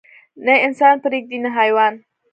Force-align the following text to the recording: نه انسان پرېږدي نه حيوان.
نه 0.45 0.53
انسان 0.65 0.95
پرېږدي 1.03 1.37
نه 1.43 1.49
حيوان. 1.57 1.93